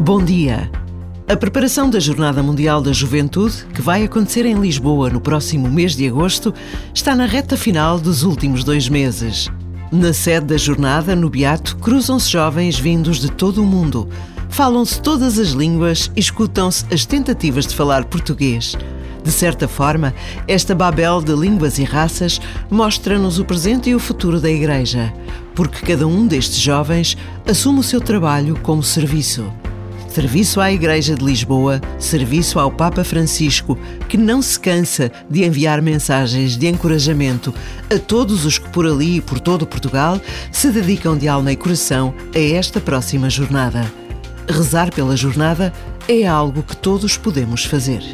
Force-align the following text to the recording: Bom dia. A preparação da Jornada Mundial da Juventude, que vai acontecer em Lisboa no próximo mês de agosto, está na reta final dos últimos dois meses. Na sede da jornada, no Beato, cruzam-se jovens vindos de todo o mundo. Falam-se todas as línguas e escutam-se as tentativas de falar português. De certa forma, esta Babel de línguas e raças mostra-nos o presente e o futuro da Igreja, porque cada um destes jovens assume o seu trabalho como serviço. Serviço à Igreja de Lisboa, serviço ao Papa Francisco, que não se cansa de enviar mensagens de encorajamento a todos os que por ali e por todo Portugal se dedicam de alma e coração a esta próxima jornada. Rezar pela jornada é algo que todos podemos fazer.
Bom 0.00 0.24
dia. 0.24 0.70
A 1.26 1.36
preparação 1.36 1.90
da 1.90 1.98
Jornada 1.98 2.40
Mundial 2.40 2.80
da 2.80 2.92
Juventude, 2.92 3.66
que 3.74 3.82
vai 3.82 4.04
acontecer 4.04 4.46
em 4.46 4.54
Lisboa 4.54 5.10
no 5.10 5.20
próximo 5.20 5.68
mês 5.68 5.96
de 5.96 6.06
agosto, 6.06 6.54
está 6.94 7.16
na 7.16 7.26
reta 7.26 7.56
final 7.56 7.98
dos 7.98 8.22
últimos 8.22 8.62
dois 8.62 8.88
meses. 8.88 9.50
Na 9.90 10.12
sede 10.12 10.46
da 10.46 10.56
jornada, 10.56 11.16
no 11.16 11.28
Beato, 11.28 11.76
cruzam-se 11.78 12.30
jovens 12.30 12.78
vindos 12.78 13.18
de 13.18 13.32
todo 13.32 13.60
o 13.60 13.66
mundo. 13.66 14.08
Falam-se 14.48 15.02
todas 15.02 15.36
as 15.36 15.48
línguas 15.48 16.12
e 16.14 16.20
escutam-se 16.20 16.84
as 16.94 17.04
tentativas 17.04 17.66
de 17.66 17.74
falar 17.74 18.04
português. 18.04 18.76
De 19.26 19.32
certa 19.32 19.66
forma, 19.66 20.14
esta 20.46 20.72
Babel 20.72 21.20
de 21.20 21.32
línguas 21.32 21.80
e 21.80 21.82
raças 21.82 22.40
mostra-nos 22.70 23.40
o 23.40 23.44
presente 23.44 23.90
e 23.90 23.94
o 23.94 23.98
futuro 23.98 24.40
da 24.40 24.48
Igreja, 24.48 25.12
porque 25.52 25.84
cada 25.84 26.06
um 26.06 26.28
destes 26.28 26.60
jovens 26.60 27.16
assume 27.44 27.80
o 27.80 27.82
seu 27.82 28.00
trabalho 28.00 28.56
como 28.62 28.84
serviço. 28.84 29.52
Serviço 30.08 30.60
à 30.60 30.70
Igreja 30.70 31.16
de 31.16 31.24
Lisboa, 31.24 31.80
serviço 31.98 32.60
ao 32.60 32.70
Papa 32.70 33.02
Francisco, 33.02 33.76
que 34.08 34.16
não 34.16 34.40
se 34.40 34.60
cansa 34.60 35.10
de 35.28 35.42
enviar 35.42 35.82
mensagens 35.82 36.56
de 36.56 36.68
encorajamento 36.68 37.52
a 37.92 37.98
todos 37.98 38.44
os 38.44 38.58
que 38.58 38.68
por 38.68 38.86
ali 38.86 39.16
e 39.16 39.20
por 39.20 39.40
todo 39.40 39.66
Portugal 39.66 40.20
se 40.52 40.70
dedicam 40.70 41.18
de 41.18 41.26
alma 41.26 41.50
e 41.50 41.56
coração 41.56 42.14
a 42.32 42.38
esta 42.38 42.80
próxima 42.80 43.28
jornada. 43.28 43.90
Rezar 44.48 44.94
pela 44.94 45.16
jornada 45.16 45.72
é 46.06 46.24
algo 46.24 46.62
que 46.62 46.76
todos 46.76 47.16
podemos 47.16 47.64
fazer. 47.64 48.04